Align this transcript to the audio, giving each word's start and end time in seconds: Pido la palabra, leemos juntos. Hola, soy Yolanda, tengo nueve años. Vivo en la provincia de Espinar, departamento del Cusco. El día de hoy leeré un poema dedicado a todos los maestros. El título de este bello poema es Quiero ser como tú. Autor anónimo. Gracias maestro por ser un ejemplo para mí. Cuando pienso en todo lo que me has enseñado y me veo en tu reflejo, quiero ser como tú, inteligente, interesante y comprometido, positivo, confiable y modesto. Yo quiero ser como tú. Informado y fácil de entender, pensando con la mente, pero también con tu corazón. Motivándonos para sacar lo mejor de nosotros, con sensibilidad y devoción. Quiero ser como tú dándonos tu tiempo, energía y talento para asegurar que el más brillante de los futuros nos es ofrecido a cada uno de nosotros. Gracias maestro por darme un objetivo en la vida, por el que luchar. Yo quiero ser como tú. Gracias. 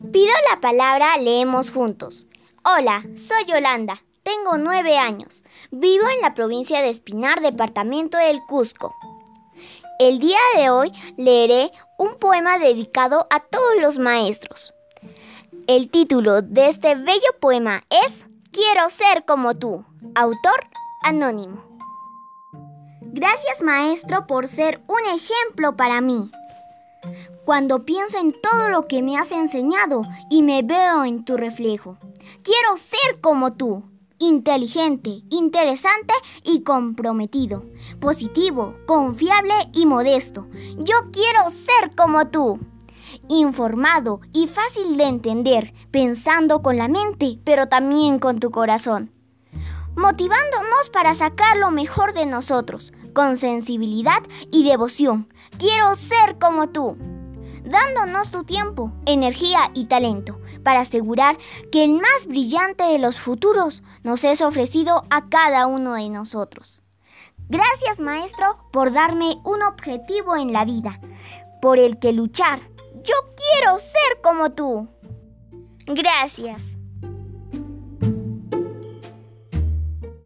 Pido 0.00 0.32
la 0.48 0.60
palabra, 0.60 1.16
leemos 1.16 1.72
juntos. 1.72 2.28
Hola, 2.64 3.02
soy 3.16 3.44
Yolanda, 3.46 4.00
tengo 4.22 4.56
nueve 4.56 4.96
años. 4.96 5.44
Vivo 5.72 6.04
en 6.08 6.20
la 6.20 6.34
provincia 6.34 6.80
de 6.82 6.88
Espinar, 6.88 7.40
departamento 7.40 8.16
del 8.16 8.40
Cusco. 8.46 8.94
El 9.98 10.20
día 10.20 10.38
de 10.54 10.70
hoy 10.70 10.92
leeré 11.16 11.72
un 11.98 12.14
poema 12.14 12.58
dedicado 12.58 13.26
a 13.28 13.40
todos 13.40 13.80
los 13.80 13.98
maestros. 13.98 14.72
El 15.66 15.90
título 15.90 16.42
de 16.42 16.68
este 16.68 16.94
bello 16.94 17.34
poema 17.40 17.82
es 17.90 18.24
Quiero 18.52 18.90
ser 18.90 19.24
como 19.24 19.54
tú. 19.54 19.84
Autor 20.14 20.68
anónimo. 21.02 21.64
Gracias 23.00 23.62
maestro 23.62 24.28
por 24.28 24.46
ser 24.46 24.80
un 24.86 25.00
ejemplo 25.12 25.76
para 25.76 26.00
mí. 26.00 26.30
Cuando 27.44 27.84
pienso 27.84 28.18
en 28.18 28.34
todo 28.40 28.68
lo 28.68 28.86
que 28.86 29.02
me 29.02 29.16
has 29.16 29.32
enseñado 29.32 30.02
y 30.30 30.42
me 30.42 30.62
veo 30.62 31.04
en 31.04 31.24
tu 31.24 31.36
reflejo, 31.36 31.96
quiero 32.42 32.76
ser 32.76 33.20
como 33.20 33.52
tú, 33.54 33.84
inteligente, 34.18 35.22
interesante 35.30 36.12
y 36.42 36.62
comprometido, 36.62 37.64
positivo, 38.00 38.76
confiable 38.86 39.54
y 39.72 39.86
modesto. 39.86 40.48
Yo 40.76 41.10
quiero 41.12 41.48
ser 41.50 41.94
como 41.96 42.28
tú. 42.28 42.58
Informado 43.28 44.20
y 44.32 44.46
fácil 44.46 44.96
de 44.96 45.04
entender, 45.04 45.72
pensando 45.90 46.62
con 46.62 46.76
la 46.76 46.88
mente, 46.88 47.38
pero 47.44 47.68
también 47.68 48.18
con 48.18 48.40
tu 48.40 48.50
corazón. 48.50 49.12
Motivándonos 49.96 50.90
para 50.92 51.14
sacar 51.14 51.56
lo 51.56 51.70
mejor 51.70 52.12
de 52.12 52.26
nosotros, 52.26 52.92
con 53.18 53.36
sensibilidad 53.36 54.22
y 54.52 54.62
devoción. 54.62 55.26
Quiero 55.58 55.96
ser 55.96 56.38
como 56.38 56.68
tú 56.68 56.96
dándonos 57.64 58.30
tu 58.30 58.44
tiempo, 58.44 58.92
energía 59.06 59.72
y 59.74 59.86
talento 59.86 60.40
para 60.62 60.82
asegurar 60.82 61.36
que 61.72 61.82
el 61.82 61.94
más 61.94 62.28
brillante 62.28 62.84
de 62.84 63.00
los 63.00 63.18
futuros 63.18 63.82
nos 64.04 64.22
es 64.22 64.40
ofrecido 64.40 65.02
a 65.10 65.28
cada 65.28 65.66
uno 65.66 65.94
de 65.94 66.08
nosotros. 66.10 66.80
Gracias 67.48 67.98
maestro 67.98 68.56
por 68.72 68.92
darme 68.92 69.40
un 69.42 69.64
objetivo 69.64 70.36
en 70.36 70.52
la 70.52 70.64
vida, 70.64 71.00
por 71.60 71.80
el 71.80 71.98
que 71.98 72.12
luchar. 72.12 72.60
Yo 73.02 73.16
quiero 73.34 73.80
ser 73.80 74.20
como 74.22 74.50
tú. 74.50 74.86
Gracias. 75.86 76.67